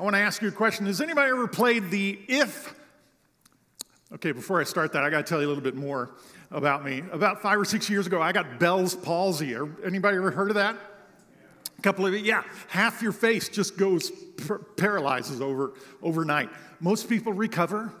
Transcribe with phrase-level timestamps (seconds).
[0.00, 0.86] I want to ask you a question.
[0.86, 2.74] Has anybody ever played the if?
[4.14, 6.12] Okay, before I start that, I got to tell you a little bit more
[6.50, 7.02] about me.
[7.12, 9.54] About five or six years ago, I got Bell's palsy.
[9.54, 10.74] Er, anybody ever heard of that?
[11.78, 14.10] A couple of yeah, half your face just goes
[14.78, 16.48] paralyzes over overnight.
[16.80, 17.92] Most people recover,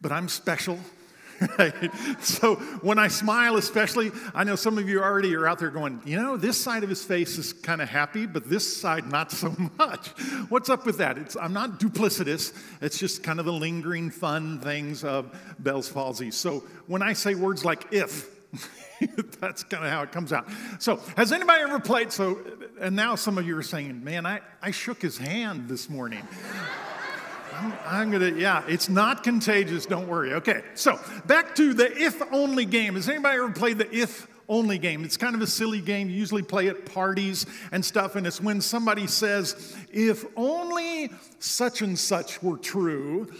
[0.00, 0.78] but I'm special.
[2.20, 6.00] So when I smile, especially, I know some of you already are out there going,
[6.04, 9.32] you know, this side of his face is kind of happy, but this side not
[9.32, 10.08] so much.
[10.48, 11.18] What's up with that?
[11.18, 12.52] It's, I'm not duplicitous.
[12.80, 16.30] It's just kind of the lingering fun things of Bell's palsy.
[16.30, 18.28] So when I say words like if,
[19.40, 20.48] That's kind of how it comes out.
[20.78, 22.12] So, has anybody ever played?
[22.12, 22.38] So,
[22.80, 26.22] and now some of you are saying, man, I, I shook his hand this morning.
[27.86, 30.34] I'm, gonna, yeah, it's not contagious, don't worry.
[30.34, 32.94] Okay, so back to the if only game.
[32.94, 35.04] Has anybody ever played the if only game?
[35.04, 36.08] It's kind of a silly game.
[36.08, 41.82] You usually play at parties and stuff, and it's when somebody says, if only such
[41.82, 43.32] and such were true,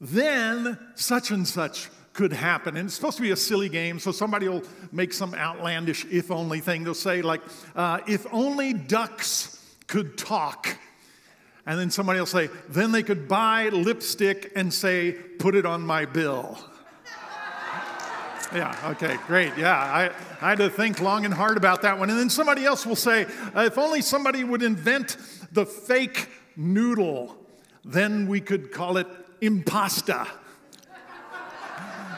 [0.00, 2.76] then such and such could happen.
[2.76, 6.30] And it's supposed to be a silly game, so somebody will make some outlandish if
[6.30, 6.84] only thing.
[6.84, 7.42] They'll say, like,
[7.76, 10.76] uh, if only ducks could talk.
[11.66, 15.82] And then somebody will say, then they could buy lipstick and say, put it on
[15.82, 16.58] my bill.
[18.52, 19.56] Yeah, okay, great.
[19.56, 20.10] Yeah, I,
[20.44, 22.10] I, had to think long and hard about that one.
[22.10, 25.18] And then somebody else will say, uh, if only somebody would invent
[25.52, 27.36] the fake noodle,
[27.84, 29.06] then we could call it
[29.40, 30.26] impasta.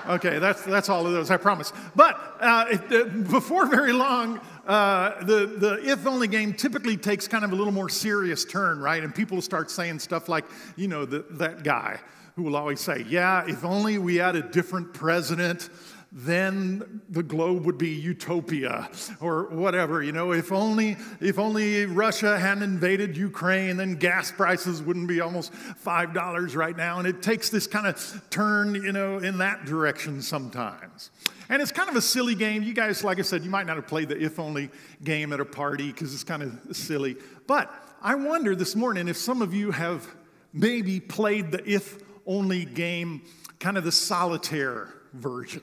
[0.08, 1.72] Okay, that's, that's all of those, I promise.
[1.94, 7.26] But uh, it, uh, before very long, uh, the, the if only game typically takes
[7.26, 9.02] kind of a little more serious turn, right?
[9.02, 10.44] And people start saying stuff like,
[10.76, 11.98] you know, the, that guy
[12.36, 15.68] who will always say, yeah, if only we had a different president
[16.14, 18.86] then the globe would be utopia
[19.20, 20.32] or whatever you know?
[20.32, 26.12] If only if only russia hadn't invaded ukraine then gas prices wouldn't be almost five
[26.12, 26.98] dollars right now.
[26.98, 31.10] And it takes this kind of turn you know in that direction sometimes
[31.52, 32.62] and it's kind of a silly game.
[32.62, 34.70] You guys like i said you might not have played the if only
[35.04, 37.14] game at a party because it's kind of silly.
[37.46, 37.70] But
[38.00, 40.08] i wonder this morning if some of you have
[40.54, 43.20] maybe played the if only game
[43.58, 45.62] kind of the solitaire version.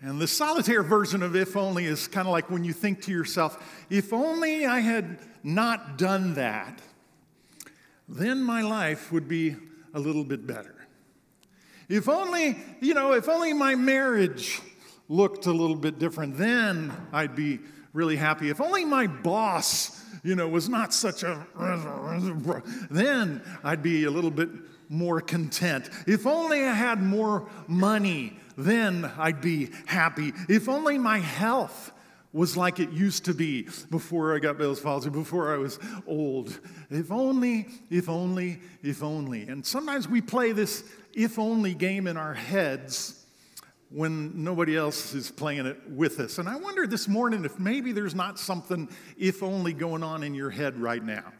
[0.00, 3.10] And the solitaire version of if only is kind of like when you think to
[3.10, 6.80] yourself, if only I had not done that,
[8.08, 9.54] then my life would be
[9.92, 10.74] a little bit better.
[11.90, 14.62] If only, you know, if only my marriage
[15.08, 17.60] looked a little bit different, then I'd be
[17.92, 18.50] really happy.
[18.50, 21.46] If only my boss, you know, was not such a,
[22.90, 24.50] then I'd be a little bit
[24.88, 25.90] more content.
[26.06, 30.32] If only I had more money, then I'd be happy.
[30.48, 31.92] If only my health
[32.32, 36.60] was like it used to be before I got Bell's palsy, before I was old.
[36.90, 39.48] If only, if only, if only.
[39.48, 43.24] And sometimes we play this if only game in our heads
[43.90, 46.38] when nobody else is playing it with us.
[46.38, 50.34] And I wonder this morning if maybe there's not something if only going on in
[50.34, 51.32] your head right now.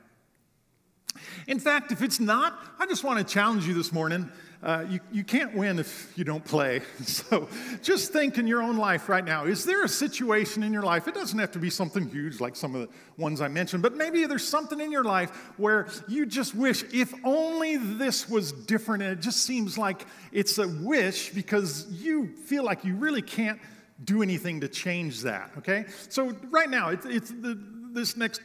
[1.46, 4.30] In fact, if it's not, I just want to challenge you this morning.
[4.60, 6.82] Uh, you, you can't win if you don't play.
[7.04, 7.48] So
[7.82, 11.08] just think in your own life right now is there a situation in your life?
[11.08, 13.96] It doesn't have to be something huge like some of the ones I mentioned, but
[13.96, 19.02] maybe there's something in your life where you just wish if only this was different.
[19.02, 23.60] And it just seems like it's a wish because you feel like you really can't
[24.04, 25.86] do anything to change that, okay?
[26.08, 27.58] So right now, it's, it's the,
[27.92, 28.42] this next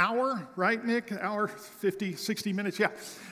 [0.00, 1.12] hour, right, Nick?
[1.12, 2.88] Hour, 50, 60 minutes, yeah.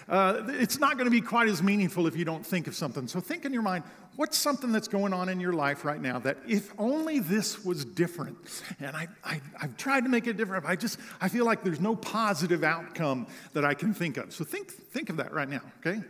[0.08, 3.08] Uh, it's not going to be quite as meaningful if you don't think of something.
[3.08, 3.84] So think in your mind,
[4.16, 7.84] what's something that's going on in your life right now that if only this was
[7.84, 8.36] different?
[8.80, 11.64] And I, I, I've tried to make it different, but I just, I feel like
[11.64, 14.34] there's no positive outcome that I can think of.
[14.34, 16.02] So think, think of that right now, okay?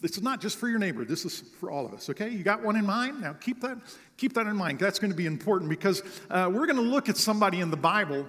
[0.00, 1.04] This is not just for your neighbor.
[1.04, 2.10] This is for all of us.
[2.10, 3.20] Okay, you got one in mind.
[3.20, 3.78] Now keep that
[4.16, 4.80] keep that in mind.
[4.80, 7.76] That's going to be important because uh, we're going to look at somebody in the
[7.76, 8.26] Bible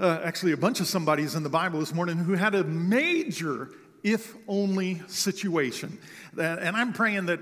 [0.00, 3.70] uh, actually a bunch of somebodies in the Bible this morning who had a major
[4.02, 5.98] if only situation.
[6.38, 7.40] And I'm praying that,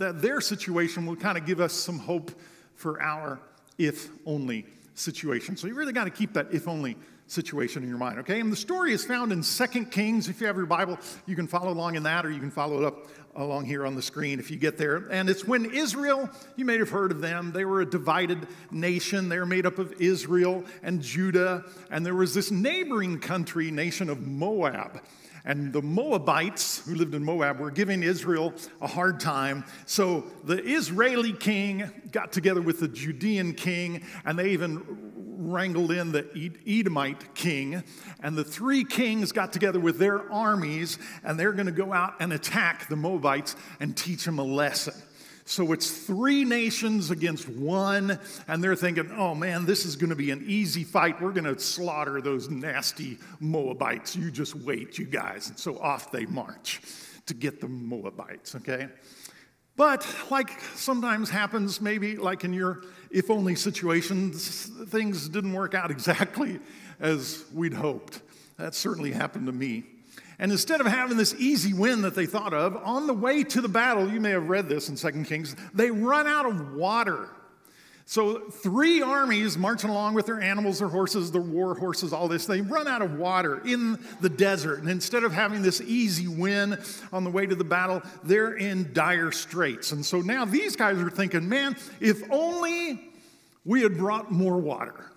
[0.00, 2.32] that their situation will kind of give us some hope
[2.74, 3.40] for our
[3.78, 5.56] if only situation.
[5.56, 6.96] So you really got to keep that if only
[7.28, 8.40] situation in your mind, okay?
[8.40, 10.28] And the story is found in Second Kings.
[10.28, 12.78] If you have your Bible, you can follow along in that or you can follow
[12.78, 15.08] it up along here on the screen if you get there.
[15.10, 19.28] And it's when Israel, you may have heard of them, they were a divided nation.
[19.28, 21.64] They were made up of Israel and Judah.
[21.90, 25.02] And there was this neighboring country, nation of Moab.
[25.44, 29.64] And the Moabites who lived in Moab were giving Israel a hard time.
[29.86, 36.12] So the Israeli king got together with the Judean king, and they even wrangled in
[36.12, 37.82] the Edomite king,
[38.22, 42.14] and the three kings got together with their armies, and they're going to go out
[42.20, 44.94] and attack the Moabites and teach them a lesson.
[45.44, 50.16] So it's three nations against one, and they're thinking, oh man, this is going to
[50.16, 51.20] be an easy fight.
[51.20, 54.14] We're going to slaughter those nasty Moabites.
[54.14, 55.48] You just wait, you guys.
[55.48, 56.80] And so off they march
[57.26, 58.88] to get the Moabites, okay?
[59.74, 65.90] But like sometimes happens, maybe like in your if only situations, things didn't work out
[65.90, 66.58] exactly
[66.98, 68.20] as we'd hoped.
[68.56, 69.84] That certainly happened to me.
[70.38, 73.60] And instead of having this easy win that they thought of, on the way to
[73.60, 77.28] the battle, you may have read this in 2 Kings, they run out of water.
[78.04, 82.46] So, three armies marching along with their animals, their horses, their war horses, all this,
[82.46, 84.80] they run out of water in the desert.
[84.80, 86.78] And instead of having this easy win
[87.12, 89.92] on the way to the battle, they're in dire straits.
[89.92, 93.12] And so now these guys are thinking, man, if only
[93.64, 95.11] we had brought more water.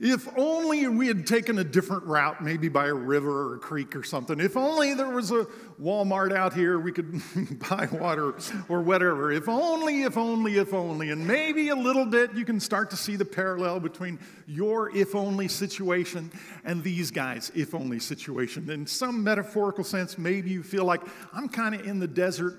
[0.00, 3.94] If only we had taken a different route, maybe by a river or a creek
[3.96, 4.40] or something.
[4.40, 5.46] If only there was a
[5.80, 7.20] Walmart out here we could
[7.70, 8.34] buy water
[8.68, 9.32] or whatever.
[9.32, 11.10] If only, if only, if only.
[11.10, 15.14] And maybe a little bit you can start to see the parallel between your if
[15.14, 16.30] only situation
[16.64, 18.68] and these guys' if only situation.
[18.70, 21.02] In some metaphorical sense, maybe you feel like
[21.32, 22.58] I'm kind of in the desert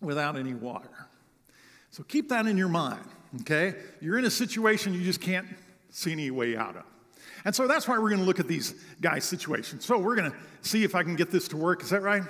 [0.00, 0.88] without any water.
[1.90, 3.04] So keep that in your mind,
[3.40, 3.74] okay?
[4.00, 5.46] You're in a situation you just can't
[5.90, 6.84] see any way out of.
[7.44, 9.84] And so that's why we're going to look at these guys' situations.
[9.84, 11.82] So we're going to see if I can get this to work.
[11.82, 12.22] Is that right?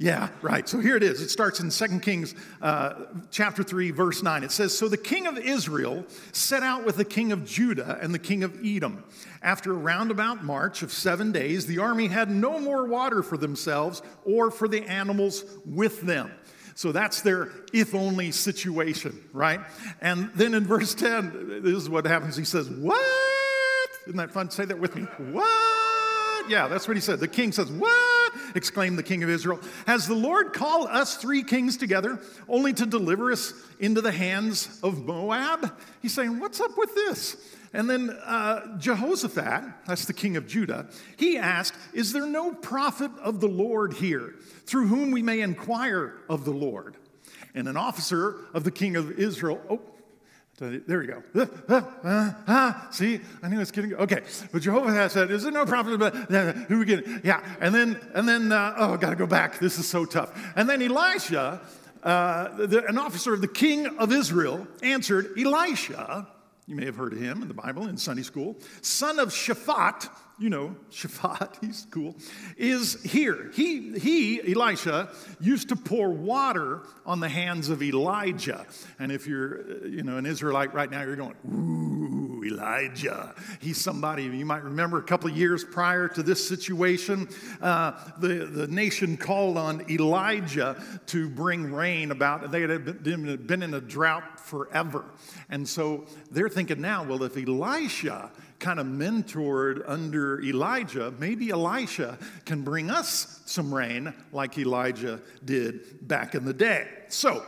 [0.00, 0.68] Yeah, right.
[0.68, 1.20] So here it is.
[1.20, 4.42] It starts in 2 Kings uh, chapter 3, verse 9.
[4.42, 8.12] It says, So the king of Israel set out with the king of Judah and
[8.12, 9.04] the king of Edom.
[9.42, 14.02] After a roundabout march of seven days, the army had no more water for themselves
[14.24, 16.32] or for the animals with them.
[16.76, 19.60] So that's their if only situation, right?
[20.02, 22.36] And then in verse 10, this is what happens.
[22.36, 23.00] He says, What?
[24.06, 24.50] Isn't that fun?
[24.50, 25.02] Say that with me.
[25.32, 26.50] What?
[26.50, 27.18] Yeah, that's what he said.
[27.18, 28.15] The king says, What?
[28.56, 29.60] Exclaimed the king of Israel.
[29.86, 34.80] Has the Lord called us three kings together only to deliver us into the hands
[34.82, 35.76] of Moab?
[36.02, 37.36] He's saying, What's up with this?
[37.72, 43.10] And then uh, Jehoshaphat, that's the king of Judah, he asked, Is there no prophet
[43.20, 46.96] of the Lord here through whom we may inquire of the Lord?
[47.54, 49.80] And an officer of the king of Israel, oh,
[50.58, 51.22] there we go.
[52.90, 54.22] See, I knew it was getting okay.
[54.52, 56.14] But Jehoshaphat said, "Is there no prophet?" But
[56.68, 57.06] who we get?
[57.24, 59.58] Yeah, and then and then uh, oh, I got to go back.
[59.58, 60.32] This is so tough.
[60.56, 61.60] And then Elisha,
[62.02, 66.26] uh, the, an officer of the king of Israel, answered Elisha,
[66.66, 68.56] you may have heard of him in the Bible in Sunday school.
[68.80, 72.16] Son of Shaphat, you know, Shaphat, he's cool,
[72.56, 73.50] is here.
[73.54, 75.10] He, he, Elisha,
[75.40, 78.66] used to pour water on the hands of Elijah.
[78.98, 83.34] And if you're, uh, you know, an Israelite right now, you're going, ooh, Elijah.
[83.60, 87.28] He's somebody, you might remember a couple of years prior to this situation,
[87.60, 93.74] uh, the, the nation called on Elijah to bring rain about, they had been in
[93.74, 95.04] a drought forever.
[95.48, 102.18] And so they're thinking now, well, if Elisha kind of mentored under Elijah, maybe Elisha
[102.44, 106.88] can bring us some rain like Elijah did back in the day.
[107.08, 107.44] So,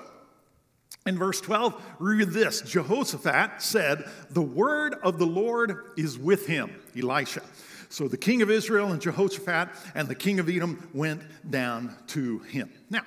[1.06, 6.74] in verse 12, read this Jehoshaphat said, The word of the Lord is with him,
[6.96, 7.42] Elisha.
[7.88, 12.40] So the king of Israel and Jehoshaphat and the king of Edom went down to
[12.40, 12.70] him.
[12.90, 13.02] Now,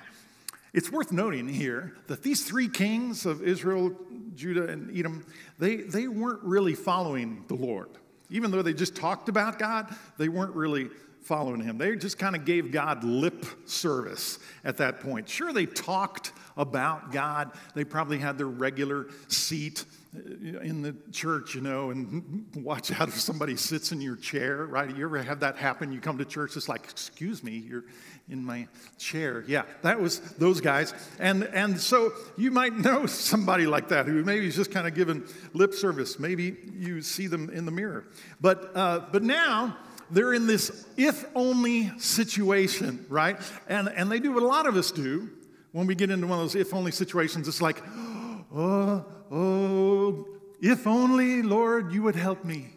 [0.72, 3.94] it's worth noting here that these three kings of Israel,
[4.34, 5.24] Judah, and Edom,
[5.62, 7.88] they, they weren't really following the Lord.
[8.30, 10.88] Even though they just talked about God, they weren't really
[11.20, 11.78] following him.
[11.78, 15.28] They just kind of gave God lip service at that point.
[15.28, 17.52] Sure, they talked about God.
[17.76, 23.18] They probably had their regular seat in the church, you know, and watch out if
[23.18, 24.94] somebody sits in your chair, right?
[24.94, 25.90] You ever have that happen?
[25.90, 27.84] You come to church, it's like, excuse me, you're
[28.28, 29.42] in my chair.
[29.46, 30.92] Yeah, that was those guys.
[31.18, 34.94] And, and so you might know somebody like that who maybe is just kind of
[34.94, 36.18] giving lip service.
[36.18, 38.04] Maybe you see them in the mirror.
[38.40, 39.78] But, uh, but now,
[40.10, 43.38] they're in this if only situation, right?
[43.66, 45.30] And, and they do what a lot of us do
[45.72, 47.48] when we get into one of those if only situations.
[47.48, 47.82] It's like,
[48.54, 50.26] oh, oh,
[50.60, 52.70] if only, Lord, you would help me.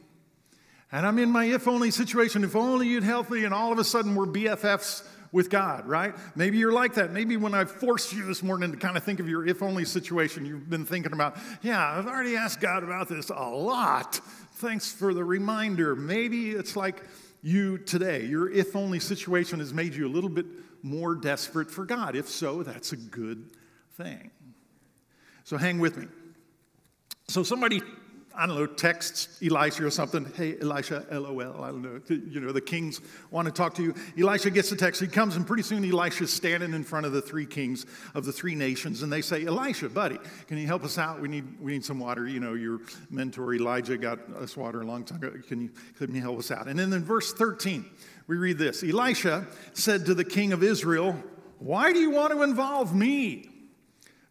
[0.92, 2.44] And I'm in my if only situation.
[2.44, 3.44] If only you'd help me.
[3.44, 6.16] And all of a sudden, we're BFFs with God, right?
[6.36, 7.12] Maybe you're like that.
[7.12, 9.84] Maybe when I forced you this morning to kind of think of your if only
[9.84, 14.16] situation, you've been thinking about, yeah, I've already asked God about this a lot.
[14.54, 15.94] Thanks for the reminder.
[15.96, 17.04] Maybe it's like
[17.42, 20.46] you today, your if only situation has made you a little bit
[20.82, 22.16] more desperate for God.
[22.16, 23.52] If so, that's a good
[23.98, 24.32] thing.
[25.44, 26.08] So hang with me.
[27.28, 27.82] So somebody
[28.38, 30.26] I don't know, texts Elisha or something.
[30.36, 31.64] Hey, Elisha, LOL.
[31.64, 32.02] I don't know.
[32.10, 33.00] You know, the kings
[33.32, 33.96] want to talk to you.
[34.20, 35.00] Elisha gets the text.
[35.00, 38.34] He comes, and pretty soon Elisha's standing in front of the three kings of the
[38.34, 41.22] three nations, and they say, Elisha, buddy, can you help us out?
[41.22, 42.28] We need, we need some water.
[42.28, 45.32] You know, your mentor Elijah got us water a long time ago.
[45.48, 46.68] Can you, can you help us out?
[46.68, 47.86] And then in verse 13,
[48.28, 51.16] we read this Elisha said to the king of Israel,
[51.60, 53.55] Why do you want to involve me?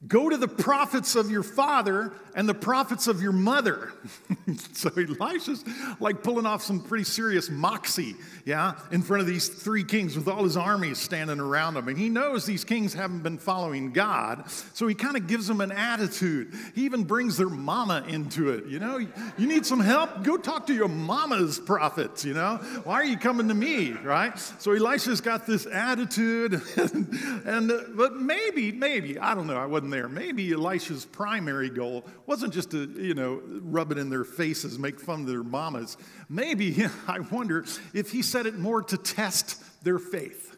[0.07, 3.93] Go to the prophets of your father and the prophets of your mother.
[4.73, 5.65] so Elisha's
[6.01, 10.29] like pulling off some pretty serious moxie, yeah, in front of these three kings with
[10.29, 11.89] all his armies standing around him.
[11.89, 15.61] And he knows these kings haven't been following God, so he kind of gives them
[15.61, 16.53] an attitude.
[16.75, 18.67] He even brings their mama into it.
[18.67, 20.25] You know, you need some help?
[20.25, 22.57] Go talk to your mama's prophets, you know?
[22.85, 24.37] Why are you coming to me, right?
[24.59, 29.94] So Elisha's got this attitude, and, and but maybe, maybe, I don't know, I wasn't
[29.95, 30.09] there.
[30.09, 34.99] Maybe Elisha's primary goal wasn't just to, you know, rub it in their faces, make
[34.99, 35.97] fun of their mamas.
[36.29, 40.57] Maybe, I wonder if he said it more to test their faith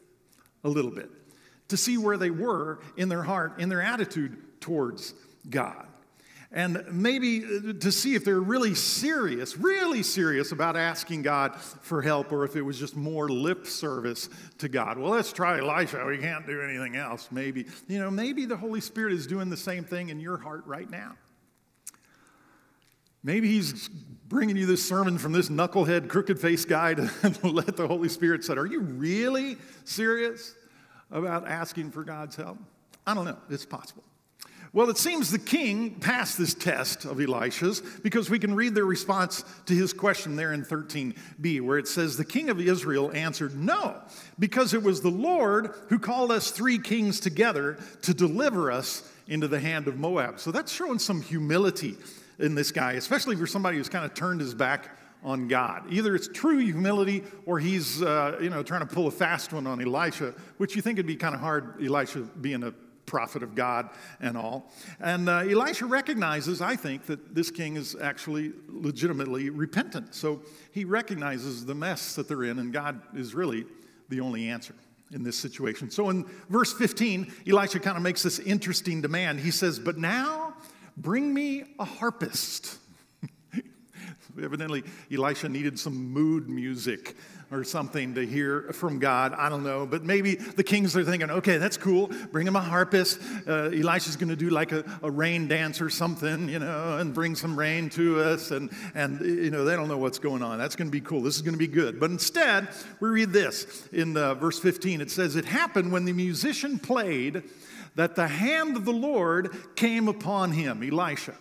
[0.64, 1.10] a little bit,
[1.68, 5.12] to see where they were in their heart, in their attitude towards
[5.50, 5.86] God
[6.52, 12.02] and maybe uh, to see if they're really serious, really serious about asking God for
[12.02, 14.98] help, or if it was just more lip service to God.
[14.98, 16.04] Well, let's try Elisha.
[16.06, 17.28] We can't do anything else.
[17.30, 20.64] Maybe, you know, maybe the Holy Spirit is doing the same thing in your heart
[20.66, 21.16] right now.
[23.24, 23.88] Maybe he's
[24.28, 27.10] bringing you this sermon from this knucklehead, crooked faced guy to
[27.42, 30.54] let the Holy Spirit say, Are you really serious
[31.10, 32.58] about asking for God's help?
[33.04, 33.38] I don't know.
[33.50, 34.04] It's possible.
[34.76, 38.84] Well, it seems the king passed this test of Elisha's because we can read their
[38.84, 43.56] response to his question there in 13b, where it says, The king of Israel answered,
[43.56, 44.02] No,
[44.38, 49.48] because it was the Lord who called us three kings together to deliver us into
[49.48, 50.38] the hand of Moab.
[50.40, 51.96] So that's showing some humility
[52.38, 54.90] in this guy, especially for somebody who's kind of turned his back
[55.24, 55.90] on God.
[55.90, 59.66] Either it's true humility or he's, uh, you know, trying to pull a fast one
[59.66, 62.74] on Elisha, which you think would be kind of hard, Elisha being a
[63.06, 63.88] prophet of God
[64.20, 64.70] and all.
[65.00, 70.14] And uh, Elisha recognizes, I think, that this king is actually legitimately repentant.
[70.14, 73.64] So he recognizes the mess that they're in, and God is really
[74.08, 74.74] the only answer
[75.12, 75.90] in this situation.
[75.90, 79.40] So in verse 15, Elisha kind of makes this interesting demand.
[79.40, 80.54] He says, But now
[80.96, 82.78] bring me a harpist.
[84.42, 84.82] Evidently,
[85.12, 87.16] Elisha needed some mood music
[87.50, 89.32] or something to hear from God.
[89.32, 89.86] I don't know.
[89.86, 92.10] But maybe the kings are thinking, okay, that's cool.
[92.32, 93.20] Bring him a harpist.
[93.46, 97.14] Uh, Elisha's going to do like a, a, rain dance or something, you know, and
[97.14, 98.50] bring some rain to us.
[98.50, 100.58] And, and, you know, they don't know what's going on.
[100.58, 101.22] That's going to be cool.
[101.22, 102.00] This is going to be good.
[102.00, 105.00] But instead, we read this in uh, verse 15.
[105.00, 107.44] It says, It happened when the musician played
[107.94, 111.34] that the hand of the Lord came upon him, Elisha.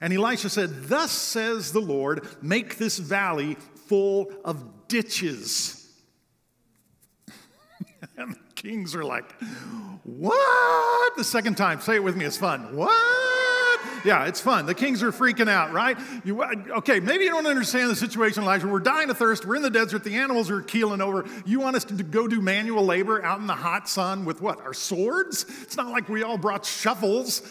[0.00, 5.90] And Elisha said, Thus says the Lord, make this valley full of ditches.
[8.16, 9.30] and the kings are like,
[10.04, 11.16] What?
[11.16, 12.76] The second time, say it with me, it's fun.
[12.76, 13.16] What?
[14.04, 14.66] Yeah, it's fun.
[14.66, 15.98] The kings are freaking out, right?
[16.24, 18.68] You, uh, okay, maybe you don't understand the situation, Elijah.
[18.68, 19.44] We're dying of thirst.
[19.44, 20.04] We're in the desert.
[20.04, 21.26] The animals are keeling over.
[21.44, 24.60] You want us to go do manual labor out in the hot sun with what?
[24.60, 25.44] Our swords?
[25.62, 27.42] It's not like we all brought shovels.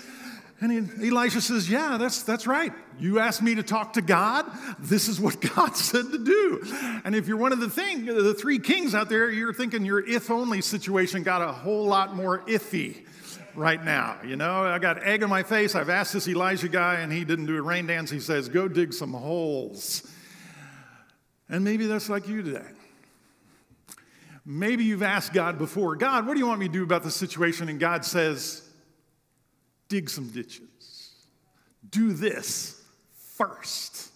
[0.61, 2.71] And Elisha says, Yeah, that's, that's right.
[2.97, 4.45] You asked me to talk to God.
[4.79, 6.61] This is what God said to do.
[7.03, 10.07] And if you're one of the thing, the three kings out there, you're thinking your
[10.07, 13.05] if only situation got a whole lot more iffy
[13.53, 14.17] right now.
[14.25, 15.75] You know, I got egg on my face.
[15.75, 18.09] I've asked this Elijah guy, and he didn't do a rain dance.
[18.09, 20.09] He says, Go dig some holes.
[21.49, 22.65] And maybe that's like you today.
[24.45, 27.11] Maybe you've asked God before, God, what do you want me to do about the
[27.11, 27.67] situation?
[27.67, 28.64] And God says,
[29.87, 31.13] dig some ditches.
[31.89, 32.81] Do this
[33.35, 34.11] first.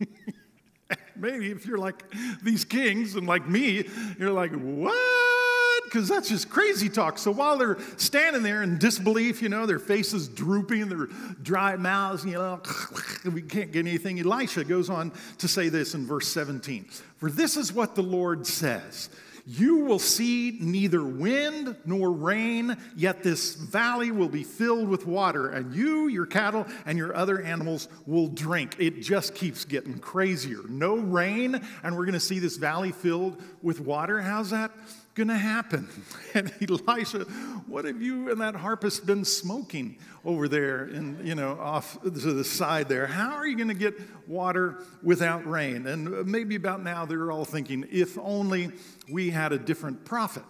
[1.16, 2.02] Maybe if you're like
[2.42, 5.84] these kings and like me, you're like, what?
[5.84, 7.16] Because that's just crazy talk.
[7.16, 11.06] So while they're standing there in disbelief, you know, their faces drooping, their
[11.42, 12.60] dry mouths, you know,
[13.32, 14.18] we can't get anything.
[14.18, 16.84] Elisha goes on to say this in verse 17
[17.16, 19.08] For this is what the Lord says
[19.46, 25.50] you will see neither wind nor rain, yet this valley will be filled with water,
[25.50, 28.74] and you, your cattle, and your other animals will drink.
[28.80, 30.62] It just keeps getting crazier.
[30.68, 34.20] No rain, and we're going to see this valley filled with water.
[34.20, 34.72] How's that?
[35.16, 35.88] Going to happen?
[36.34, 37.20] And Elisha,
[37.66, 42.10] what have you and that harpist been smoking over there and, you know, off to
[42.10, 43.06] the side there?
[43.06, 45.86] How are you going to get water without rain?
[45.86, 48.70] And maybe about now they're all thinking, if only
[49.10, 50.44] we had a different prophet.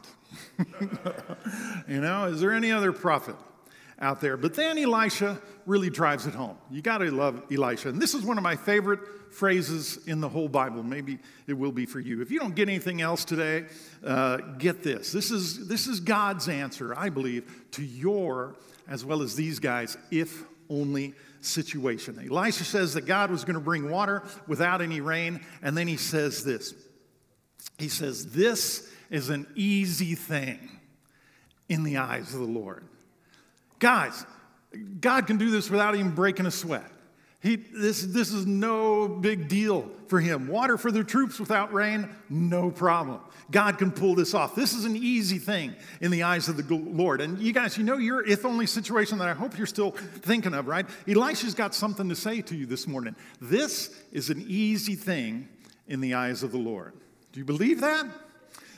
[1.88, 3.36] you know, is there any other prophet?
[3.98, 4.36] Out there.
[4.36, 6.56] But then Elisha really drives it home.
[6.70, 7.88] You got to love Elisha.
[7.88, 9.00] And this is one of my favorite
[9.32, 10.82] phrases in the whole Bible.
[10.82, 12.20] Maybe it will be for you.
[12.22, 13.64] If you don't get anything else today,
[14.04, 15.12] uh, get this.
[15.12, 18.56] This is, this is God's answer, I believe, to your,
[18.88, 22.18] as well as these guys, if only situation.
[22.18, 25.40] Elisha says that God was going to bring water without any rain.
[25.62, 26.74] And then he says this
[27.78, 30.70] He says, This is an easy thing
[31.68, 32.84] in the eyes of the Lord.
[33.78, 34.24] Guys,
[35.00, 36.90] God can do this without even breaking a sweat.
[37.40, 40.48] He, this, this is no big deal for him.
[40.48, 43.20] Water for the troops without rain, no problem.
[43.50, 44.54] God can pull this off.
[44.56, 47.20] This is an easy thing in the eyes of the Lord.
[47.20, 50.54] And you guys, you know your if only situation that I hope you're still thinking
[50.54, 50.86] of, right?
[51.06, 53.14] Elisha's got something to say to you this morning.
[53.40, 55.48] This is an easy thing
[55.86, 56.94] in the eyes of the Lord.
[57.32, 58.06] Do you believe that?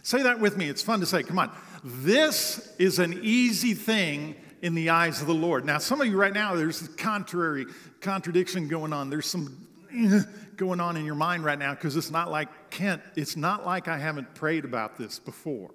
[0.03, 0.69] Say that with me.
[0.69, 1.23] It's fun to say.
[1.23, 1.51] Come on.
[1.83, 5.65] This is an easy thing in the eyes of the Lord.
[5.65, 7.67] Now, some of you right now, there's a contrary
[8.01, 9.11] contradiction going on.
[9.11, 9.67] There's some
[10.57, 13.89] going on in your mind right now because it's not like Kent, it's not like
[13.89, 15.71] I haven't prayed about this before.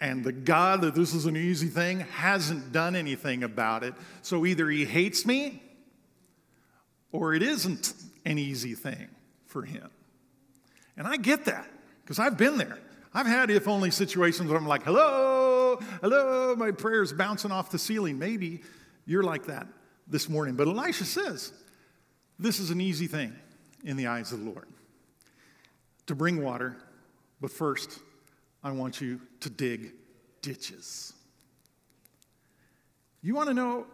[0.00, 3.94] And the God that this is an easy thing hasn't done anything about it.
[4.22, 5.62] So either he hates me
[7.12, 7.94] or it isn't
[8.24, 9.08] an easy thing
[9.46, 9.90] for him.
[10.96, 11.70] And I get that
[12.02, 12.78] because I've been there.
[13.14, 15.31] I've had if only situations where I'm like, hello,
[16.00, 18.18] hello, my prayer's bouncing off the ceiling.
[18.18, 18.62] Maybe
[19.06, 19.66] you're like that
[20.06, 20.54] this morning.
[20.54, 21.52] But Elisha says,
[22.38, 23.34] this is an easy thing
[23.84, 24.68] in the eyes of the Lord
[26.06, 26.76] to bring water,
[27.40, 28.00] but first,
[28.62, 29.92] I want you to dig
[30.40, 31.12] ditches.
[33.22, 33.86] You want to know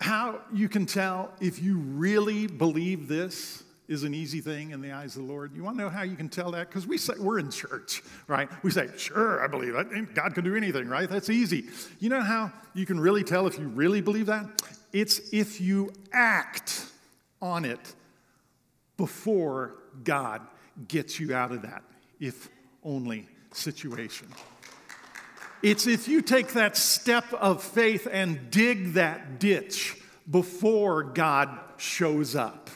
[0.00, 3.64] how you can tell if you really believe this?
[3.88, 5.56] Is an easy thing in the eyes of the Lord.
[5.56, 6.68] You want to know how you can tell that?
[6.68, 8.48] Because we say we're in church, right?
[8.62, 10.14] We say, sure, I believe that.
[10.14, 11.08] God can do anything, right?
[11.08, 11.64] That's easy.
[11.98, 14.62] You know how you can really tell if you really believe that?
[14.92, 16.86] It's if you act
[17.40, 17.94] on it
[18.96, 20.42] before God
[20.86, 21.82] gets you out of that,
[22.20, 22.50] if
[22.84, 24.28] only situation.
[25.62, 29.96] It's if you take that step of faith and dig that ditch
[30.30, 32.67] before God shows up.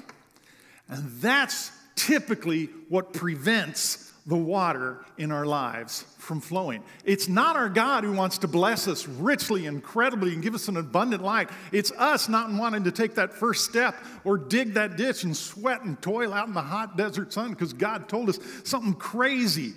[0.93, 6.83] And that's typically what prevents the water in our lives from flowing.
[7.05, 10.77] It's not our God who wants to bless us richly, incredibly, and give us an
[10.77, 11.51] abundant life.
[11.73, 15.83] It's us not wanting to take that first step or dig that ditch and sweat
[15.83, 19.73] and toil out in the hot desert sun because God told us something crazy.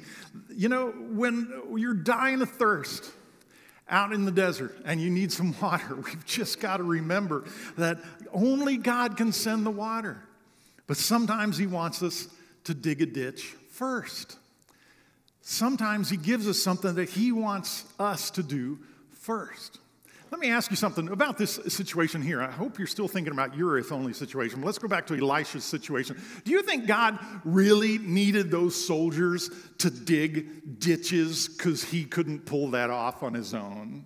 [0.49, 3.10] You know, when you're dying of thirst,
[3.88, 7.45] out in the desert and you need some water, we've just got to remember
[7.78, 7.99] that
[8.34, 10.21] only God can send the water.
[10.88, 12.28] But sometimes He wants us
[12.65, 14.38] to dig a ditch first.
[15.41, 18.80] Sometimes He gives us something that He wants us to do
[19.12, 19.80] first.
[20.32, 22.41] Let me ask you something about this situation here.
[22.41, 24.62] I hope you're still thinking about your if only situation.
[24.62, 26.21] Let's go back to Elisha's situation.
[26.43, 32.71] Do you think God really needed those soldiers to dig ditches because he couldn't pull
[32.71, 34.06] that off on his own?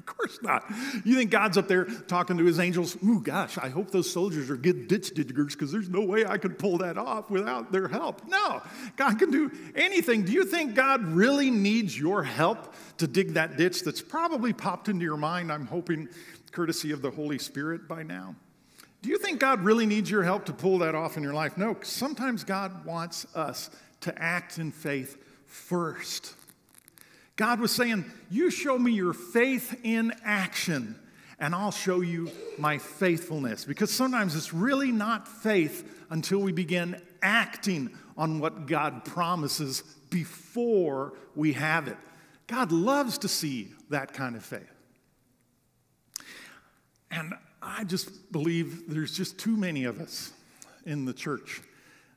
[0.00, 0.64] Of course not.
[1.04, 2.96] You think God's up there talking to his angels?
[3.04, 6.38] Ooh, gosh, I hope those soldiers are good ditch diggers because there's no way I
[6.38, 8.26] could pull that off without their help.
[8.26, 8.62] No,
[8.96, 10.24] God can do anything.
[10.24, 14.88] Do you think God really needs your help to dig that ditch that's probably popped
[14.88, 15.52] into your mind?
[15.52, 16.08] I'm hoping,
[16.50, 18.34] courtesy of the Holy Spirit by now.
[19.02, 21.58] Do you think God really needs your help to pull that off in your life?
[21.58, 23.68] No, sometimes God wants us
[24.00, 26.34] to act in faith first.
[27.40, 30.94] God was saying, You show me your faith in action,
[31.38, 33.64] and I'll show you my faithfulness.
[33.64, 41.14] Because sometimes it's really not faith until we begin acting on what God promises before
[41.34, 41.96] we have it.
[42.46, 44.70] God loves to see that kind of faith.
[47.10, 50.34] And I just believe there's just too many of us
[50.84, 51.62] in the church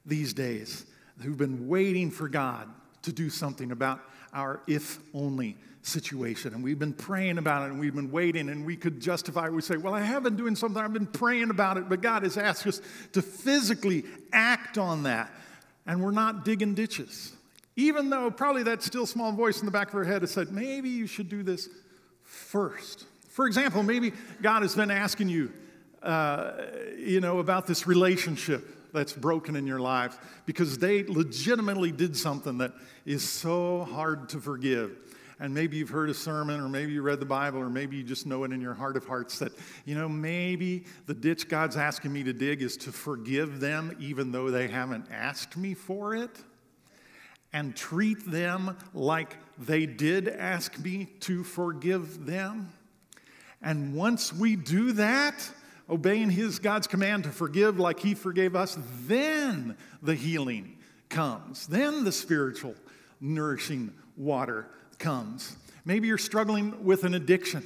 [0.05, 0.85] these days
[1.21, 2.67] who've been waiting for God
[3.03, 4.01] to do something about
[4.33, 6.53] our if only situation.
[6.53, 9.61] And we've been praying about it and we've been waiting and we could justify, we
[9.61, 12.37] say, Well, I have been doing something, I've been praying about it, but God has
[12.37, 15.31] asked us to physically act on that.
[15.85, 17.33] And we're not digging ditches.
[17.75, 20.51] Even though probably that still small voice in the back of our head has said,
[20.51, 21.69] Maybe you should do this
[22.23, 23.05] first.
[23.29, 25.51] For example, maybe God has been asking you,
[26.01, 26.51] uh,
[26.97, 28.63] you know, about this relationship
[28.93, 32.73] that's broken in your life because they legitimately did something that
[33.05, 34.97] is so hard to forgive.
[35.39, 38.03] And maybe you've heard a sermon, or maybe you read the Bible, or maybe you
[38.03, 39.51] just know it in your heart of hearts that,
[39.83, 44.31] you know, maybe the ditch God's asking me to dig is to forgive them even
[44.31, 46.29] though they haven't asked me for it.
[47.53, 52.73] and treat them like they did ask me to forgive them.
[53.61, 55.49] And once we do that,
[55.89, 60.77] obeying his God's command to forgive like he forgave us, then the healing
[61.09, 61.67] comes.
[61.67, 62.75] Then the spiritual
[63.19, 64.67] nourishing water
[64.99, 65.55] comes.
[65.85, 67.63] Maybe you're struggling with an addiction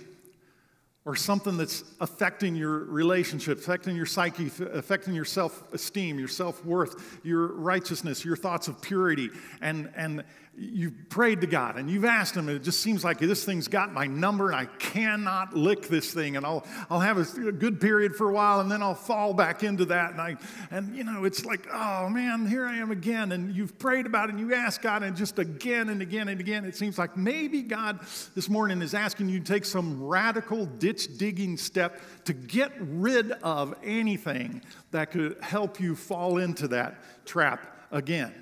[1.08, 6.66] or something that's affecting your relationship, affecting your psyche, affecting your self esteem, your self
[6.66, 9.30] worth, your righteousness, your thoughts of purity.
[9.62, 10.26] And, and
[10.60, 13.68] you've prayed to God and you've asked Him, and it just seems like this thing's
[13.68, 16.36] got my number and I cannot lick this thing.
[16.36, 19.64] And I'll, I'll have a, good period for a while and then I'll fall back
[19.64, 20.12] into that.
[20.12, 20.36] And, I,
[20.72, 23.32] and, you know, it's like, oh man, here I am again.
[23.34, 26.40] And you've prayed about it and you ask God, and just again and again and
[26.40, 28.00] again, it seems like maybe God
[28.34, 33.32] this morning is asking you to take some radical ditch digging step to get rid
[33.44, 38.34] of anything that could help you fall into that trap again.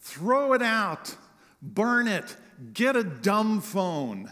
[0.00, 1.16] Throw it out
[1.74, 2.36] burn it,
[2.72, 4.30] get a dumb phone.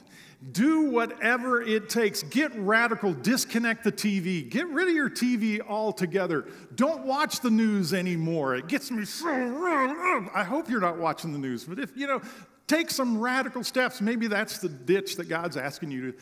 [0.52, 2.22] Do whatever it takes.
[2.22, 3.14] Get radical.
[3.14, 4.46] Disconnect the TV.
[4.48, 6.46] Get rid of your TV altogether.
[6.74, 8.54] Don't watch the news anymore.
[8.54, 9.28] It gets me so.
[10.34, 12.20] I hope you're not watching the news, but if, you know,
[12.66, 14.02] take some radical steps.
[14.02, 16.18] Maybe that's the ditch that God's asking you to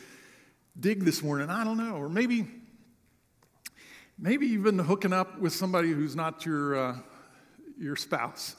[0.78, 1.50] dig this morning.
[1.50, 1.96] I don't know.
[1.96, 2.46] Or maybe,
[4.18, 6.96] maybe you've been hooking up with somebody who's not your, uh,
[7.76, 8.54] your spouse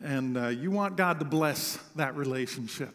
[0.00, 2.94] and uh, you want God to bless that relationship.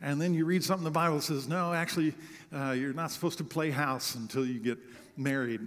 [0.00, 2.14] And then you read something the Bible says, no, actually,
[2.54, 4.78] uh, you're not supposed to play house until you get
[5.16, 5.60] married.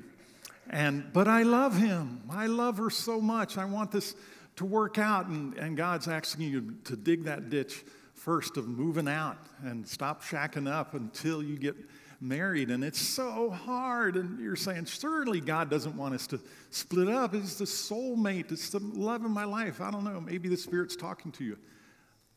[0.69, 2.21] And, but I love him.
[2.29, 3.57] I love her so much.
[3.57, 4.15] I want this
[4.57, 5.27] to work out.
[5.27, 10.23] And, and God's asking you to dig that ditch first of moving out and stop
[10.23, 11.75] shacking up until you get
[12.19, 14.15] married and it's so hard.
[14.15, 17.33] And you're saying, certainly God doesn't want us to split up.
[17.33, 19.81] It's the soulmate, it's the love of my life.
[19.81, 20.19] I don't know.
[20.21, 21.57] Maybe the Spirit's talking to you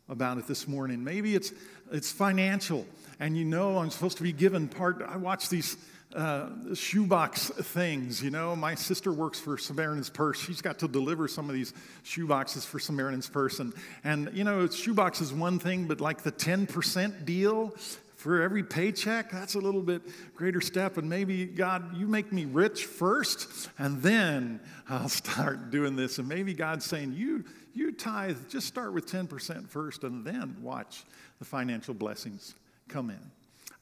[0.08, 1.02] about it this morning.
[1.04, 1.52] Maybe it's,
[1.92, 2.86] it's financial
[3.20, 5.02] and you know I'm supposed to be given part.
[5.06, 5.76] I watch these
[6.14, 8.22] uh, shoebox things.
[8.22, 10.40] You know, my sister works for Samaritan's Purse.
[10.40, 11.72] She's got to deliver some of these
[12.04, 13.60] shoeboxes for Samaritan's Purse.
[13.60, 17.74] And, and you know, shoebox is one thing, but like the 10% deal,
[18.20, 20.02] for every paycheck, that's a little bit
[20.34, 20.98] greater step.
[20.98, 26.18] And maybe, God, you make me rich first, and then I'll start doing this.
[26.18, 31.04] And maybe God's saying, you, you tithe, just start with 10% first, and then watch
[31.38, 32.54] the financial blessings
[32.88, 33.30] come in.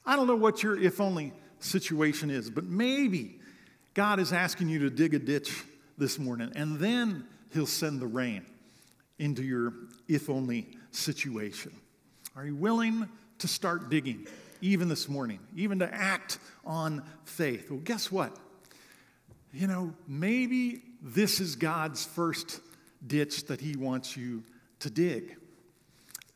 [0.06, 3.40] I don't know what your if only situation is, but maybe
[3.94, 5.64] God is asking you to dig a ditch
[5.98, 8.46] this morning, and then He'll send the rain
[9.18, 9.72] into your
[10.06, 11.72] if only situation.
[12.36, 14.26] Are you willing to start digging,
[14.60, 17.70] even this morning, even to act on faith.
[17.70, 18.36] Well, guess what?
[19.52, 22.60] You know, maybe this is God's first
[23.06, 24.42] ditch that He wants you
[24.80, 25.36] to dig.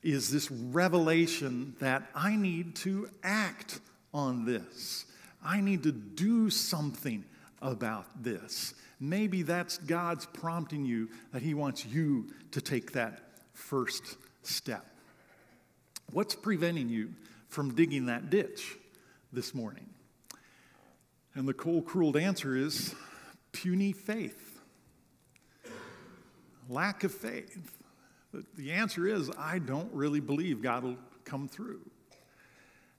[0.03, 3.81] Is this revelation that I need to act
[4.13, 5.07] on this?
[5.45, 7.25] I need to do something
[7.61, 8.75] about this.
[8.99, 13.21] Maybe that's God's prompting you that He wants you to take that
[13.53, 14.87] first step.
[16.13, 17.15] What's preventing you
[17.49, 18.77] from digging that ditch
[19.33, 19.89] this morning?
[21.35, 22.95] And the cold, cruel answer is
[23.53, 24.61] puny faith.
[26.69, 27.79] Lack of faith.
[28.57, 31.81] The answer is I don't really believe God will come through.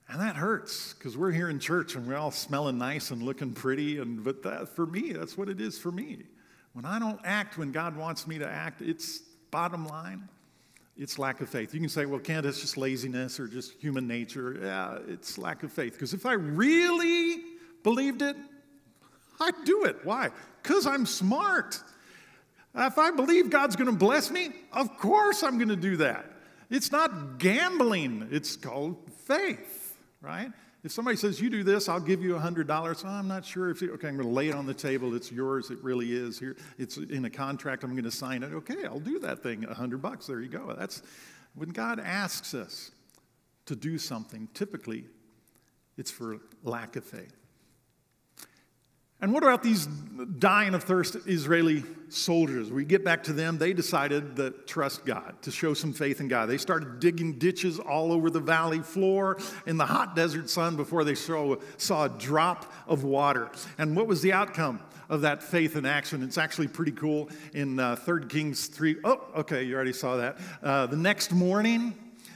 [0.10, 3.54] And that hurts because we're here in church and we're all smelling nice and looking
[3.54, 4.00] pretty.
[4.00, 6.24] And, but that, for me, that's what it is for me.
[6.74, 9.20] When I don't act when God wants me to act, it's
[9.52, 10.28] bottom line
[10.98, 11.74] it's lack of faith.
[11.74, 14.60] You can say, well, can't it's just laziness or just human nature.
[14.62, 15.94] Yeah, it's lack of faith.
[15.94, 17.42] Because if I really
[17.84, 18.36] believed it,
[19.40, 19.98] I'd do it.
[20.04, 20.30] Why?
[20.62, 21.82] Because I'm smart.
[22.76, 26.26] If I believe God's going to bless me, of course I'm going to do that.
[26.70, 30.52] It's not gambling, it's called faith, right?
[30.84, 33.94] If somebody says, You do this, I'll give you $100, I'm not sure if, you,
[33.94, 35.16] okay, I'm going to lay it on the table.
[35.16, 35.72] It's yours.
[35.72, 36.38] It really is.
[36.38, 37.84] Here, it's in a contract.
[37.84, 38.54] I'm going to sign it.
[38.54, 39.64] Okay, I'll do that thing.
[39.66, 40.28] 100 bucks.
[40.28, 40.76] There you go.
[40.78, 41.02] That's
[41.56, 42.92] when God asks us
[43.66, 45.06] to do something, typically
[45.98, 47.43] it's for lack of faith.
[49.24, 49.86] And what about these
[50.38, 52.70] dying of thirst Israeli soldiers?
[52.70, 53.58] We get back to them.
[53.58, 56.48] They decided to trust God, to show some faith in God.
[56.48, 61.06] They started digging ditches all over the valley floor in the hot desert sun before
[61.06, 63.50] they saw, saw a drop of water.
[63.78, 66.22] And what was the outcome of that faith in action?
[66.22, 68.98] It's actually pretty cool in uh, 3 Kings 3.
[69.06, 70.38] Oh, okay, you already saw that.
[70.62, 71.96] Uh, the next morning,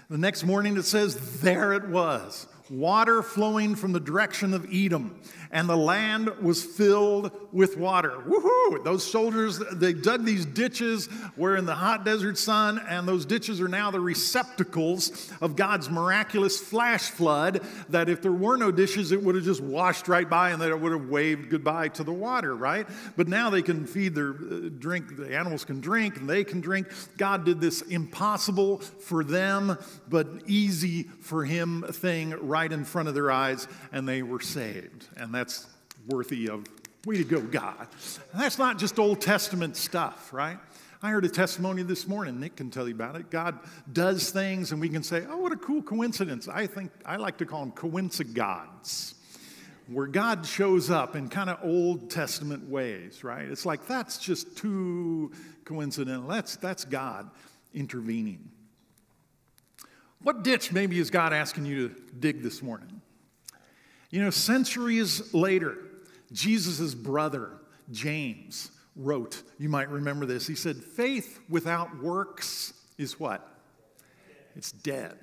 [0.10, 5.19] the next morning it says, there it was water flowing from the direction of Edom.
[5.52, 8.22] And the land was filled with water.
[8.28, 8.84] Woohoo!
[8.84, 11.10] Those soldiers, they dug these ditches.
[11.36, 15.90] We're in the hot desert sun, and those ditches are now the receptacles of God's
[15.90, 17.62] miraculous flash flood.
[17.90, 20.80] That if there were no dishes, it would have just washed right by and it
[20.80, 22.88] would have waved goodbye to the water, right?
[23.16, 26.62] But now they can feed their uh, drink, the animals can drink, and they can
[26.62, 26.88] drink.
[27.18, 29.78] God did this impossible for them,
[30.10, 35.08] but easy for Him thing right in front of their eyes, and they were saved.
[35.16, 35.67] And that's
[36.08, 36.65] worthy of
[37.06, 37.88] way to go, God.
[38.34, 40.58] And that's not just Old Testament stuff, right?
[41.02, 42.39] I heard a testimony this morning.
[42.39, 43.30] Nick can tell you about it.
[43.30, 43.60] God
[43.93, 47.38] does things, and we can say, "Oh, what a cool coincidence!" I think I like
[47.38, 49.13] to call them coincigods,
[49.88, 53.45] where God shows up in kind of Old Testament ways, right?
[53.45, 55.32] It's like that's just too
[55.65, 56.28] coincidental.
[56.28, 57.30] That's that's God
[57.76, 58.50] intervening.
[60.23, 62.97] What ditch maybe is God asking you to dig this morning?
[64.10, 65.78] You know, centuries later,
[66.32, 67.52] Jesus' brother,
[67.91, 70.48] James, wrote, you might remember this.
[70.48, 73.48] He said, Faith without works is what?
[74.56, 75.17] It's dead.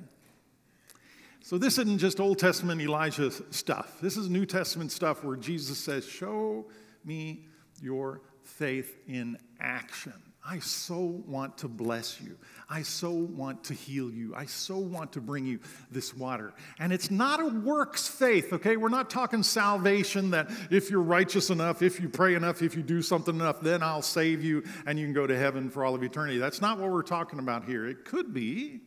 [1.42, 3.98] So this isn't just Old Testament Elijah stuff.
[4.00, 6.66] This is New Testament stuff where Jesus says, Show
[7.04, 7.46] me
[7.82, 10.14] your faith in action.
[10.46, 12.36] I so want to bless you.
[12.68, 14.34] I so want to heal you.
[14.36, 15.58] I so want to bring you
[15.90, 16.52] this water.
[16.78, 18.76] And it's not a works faith, okay?
[18.76, 22.82] We're not talking salvation that if you're righteous enough, if you pray enough, if you
[22.82, 25.94] do something enough, then I'll save you and you can go to heaven for all
[25.94, 26.36] of eternity.
[26.36, 27.86] That's not what we're talking about here.
[27.86, 28.80] It could be.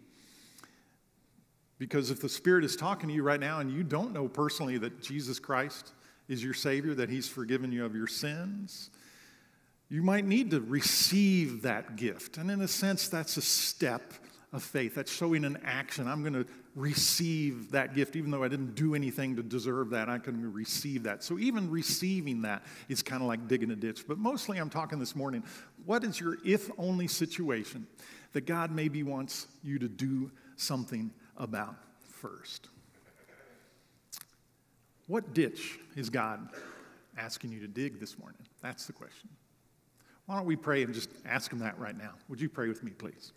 [1.79, 4.77] Because if the Spirit is talking to you right now and you don't know personally
[4.79, 5.93] that Jesus Christ
[6.27, 8.91] is your Savior, that He's forgiven you of your sins,
[9.89, 12.37] you might need to receive that gift.
[12.37, 14.13] And in a sense, that's a step
[14.51, 14.95] of faith.
[14.95, 16.07] That's showing an action.
[16.07, 16.45] I'm going to
[16.75, 20.09] receive that gift, even though I didn't do anything to deserve that.
[20.09, 21.23] I can receive that.
[21.23, 24.05] So even receiving that is kind of like digging a ditch.
[24.07, 25.43] But mostly, I'm talking this morning
[25.85, 27.87] what is your if only situation
[28.33, 32.67] that God maybe wants you to do something about first?
[35.07, 36.49] What ditch is God
[37.17, 38.41] asking you to dig this morning?
[38.61, 39.29] That's the question.
[40.27, 42.11] Why don't we pray and just ask Him that right now?
[42.27, 43.31] Would you pray with me, please?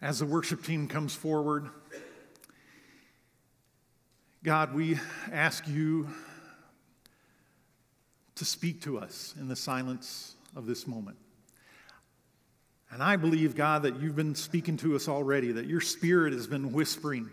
[0.00, 1.68] As the worship team comes forward,
[4.42, 4.98] God, we
[5.30, 6.08] ask you
[8.34, 11.18] to speak to us in the silence of this moment.
[12.90, 16.46] And I believe, God, that you've been speaking to us already, that your spirit has
[16.46, 17.30] been whispering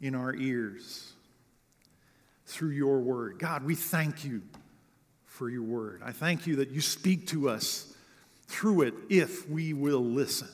[0.00, 1.12] in our ears
[2.46, 3.38] through your word.
[3.38, 4.42] God, we thank you
[5.38, 6.02] for your word.
[6.04, 7.94] I thank you that you speak to us
[8.48, 10.48] through it if we will listen.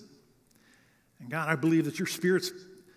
[1.21, 2.53] And God, I believe that your Spirit's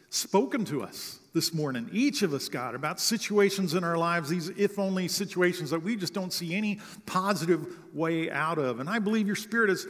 [0.10, 4.50] spoken to us this morning, each of us, God, about situations in our lives, these
[4.50, 8.82] if only situations that we just don't see any positive way out of.
[8.82, 9.88] And I believe your Spirit has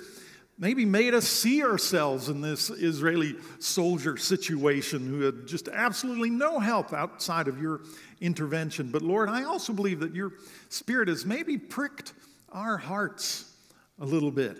[0.57, 6.59] maybe made us see ourselves in this Israeli soldier situation who had just absolutely no
[6.59, 7.81] help outside of your
[8.21, 8.89] intervention.
[8.91, 10.33] But Lord, I also believe that your
[10.69, 12.13] Spirit has maybe pricked
[12.51, 13.53] our hearts
[13.99, 14.57] a little bit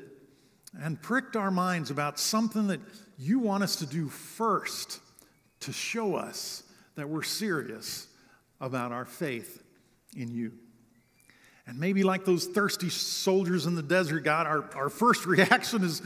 [0.80, 2.82] and pricked our minds about something that
[3.18, 5.00] you want us to do first
[5.62, 6.64] to show us
[6.96, 8.08] that we're serious
[8.62, 9.64] about our faith
[10.16, 10.52] in you.
[11.68, 16.02] And maybe like those thirsty soldiers in the desert, God, our, our first reaction is,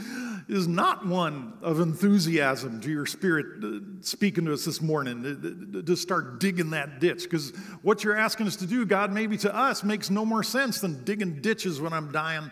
[0.48, 5.82] is not one of enthusiasm to your spirit uh, speaking to us this morning to,
[5.84, 7.22] to start digging that ditch.
[7.22, 7.50] Because
[7.82, 11.04] what you're asking us to do, God, maybe to us makes no more sense than
[11.04, 12.50] digging ditches when I'm dying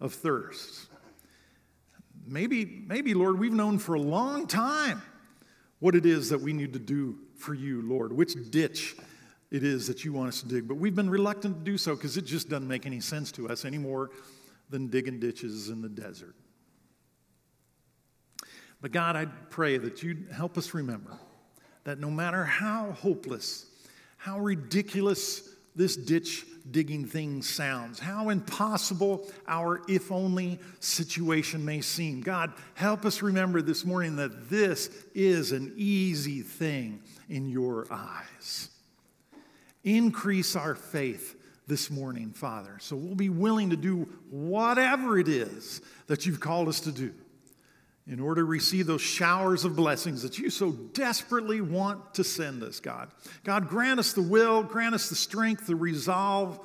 [0.00, 0.88] of thirst.
[2.28, 5.02] Maybe, maybe, Lord, we've known for a long time
[5.80, 8.96] what it is that we need to do for you, Lord, which ditch
[9.50, 10.66] it is that you want us to dig.
[10.66, 13.48] But we've been reluctant to do so because it just doesn't make any sense to
[13.48, 14.10] us any more
[14.70, 16.34] than digging ditches in the desert.
[18.80, 21.18] But God, I pray that you'd help us remember
[21.84, 23.66] that no matter how hopeless,
[24.16, 32.22] how ridiculous this ditch digging thing sounds, how impossible our if only situation may seem,
[32.22, 38.70] God, help us remember this morning that this is an easy thing in your eyes.
[39.86, 41.36] Increase our faith
[41.68, 42.76] this morning, Father.
[42.80, 47.14] So we'll be willing to do whatever it is that you've called us to do
[48.08, 52.64] in order to receive those showers of blessings that you so desperately want to send
[52.64, 53.12] us, God.
[53.44, 56.58] God, grant us the will, grant us the strength, the resolve,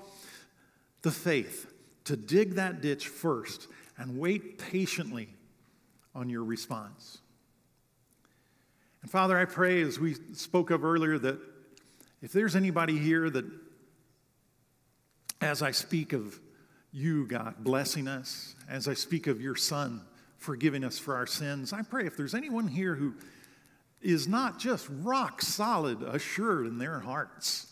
[1.04, 1.72] the faith
[2.06, 3.68] to dig that ditch first
[4.00, 5.30] and wait patiently
[6.16, 7.20] on your response.
[9.04, 11.40] And Father, I pray, as we spoke of earlier, that
[12.22, 13.46] If there's anybody here that,
[15.42, 16.40] as I speak of
[16.92, 20.02] you, God, blessing us, as I speak of your Son
[20.38, 23.16] forgiving us for our sins, I pray if there's anyone here who
[24.02, 27.68] is not just rock solid assured in their hearts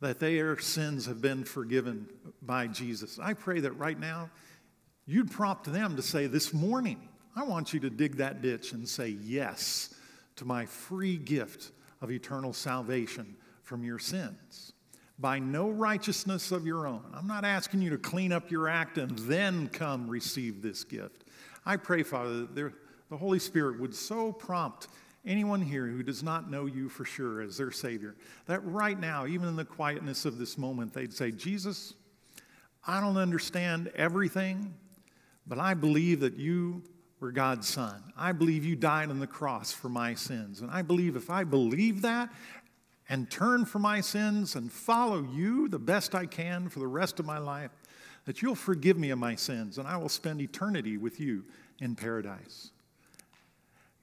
[0.00, 2.06] that their sins have been forgiven
[2.42, 4.30] by Jesus, I pray that right now
[5.06, 8.86] you'd prompt them to say, This morning, I want you to dig that ditch and
[8.86, 9.94] say yes
[10.36, 14.72] to my free gift of eternal salvation from your sins
[15.18, 17.02] by no righteousness of your own.
[17.12, 21.24] I'm not asking you to clean up your act and then come receive this gift.
[21.64, 22.72] I pray, Father, that
[23.10, 24.88] the Holy Spirit would so prompt
[25.24, 28.14] anyone here who does not know you for sure as their Savior,
[28.46, 31.94] that right now, even in the quietness of this moment, they'd say, Jesus,
[32.86, 34.72] I don't understand everything,
[35.44, 36.84] but I believe that you
[37.18, 38.00] were God's Son.
[38.16, 40.60] I believe you died on the cross for my sins.
[40.60, 42.30] And I believe if I believe that
[43.08, 47.20] and turn from my sins and follow you the best I can for the rest
[47.20, 47.70] of my life,
[48.24, 51.44] that you'll forgive me of my sins and I will spend eternity with you
[51.80, 52.70] in paradise.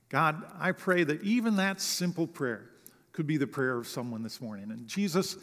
[0.10, 2.70] God, I pray that even that simple prayer
[3.12, 4.72] could be the prayer of someone this morning.
[4.72, 5.38] And Jesus,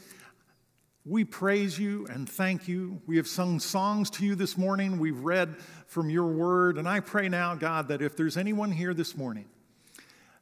[1.05, 3.01] we praise you and thank you.
[3.07, 4.99] We have sung songs to you this morning.
[4.99, 6.79] We've read from your word.
[6.79, 9.47] And I pray now, God, that if there's anyone here this morning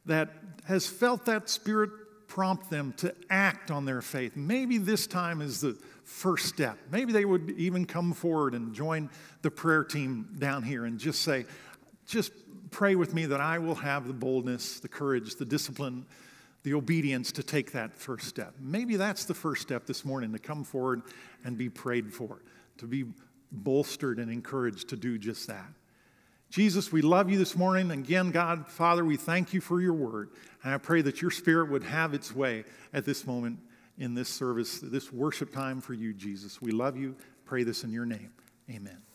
[0.05, 0.29] that
[0.65, 1.89] has felt that spirit
[2.29, 6.77] prompt them to act on their faith, maybe this time is the first step.
[6.91, 9.09] Maybe they would even come forward and join
[9.41, 11.45] the prayer team down here and just say,
[12.05, 12.31] just
[12.71, 16.05] pray with me that I will have the boldness, the courage, the discipline,
[16.63, 18.53] the obedience to take that first step.
[18.59, 21.01] Maybe that's the first step this morning to come forward
[21.43, 22.43] and be prayed for,
[22.77, 23.05] to be
[23.51, 25.67] bolstered and encouraged to do just that.
[26.49, 27.91] Jesus, we love you this morning.
[27.91, 30.31] Again, God, Father, we thank you for your word.
[30.63, 33.59] And I pray that your spirit would have its way at this moment
[33.99, 36.61] in this service, this worship time for you, Jesus.
[36.61, 37.15] We love you.
[37.45, 38.31] Pray this in your name.
[38.69, 39.08] Amen.